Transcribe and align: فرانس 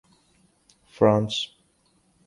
فرانس 0.87 1.47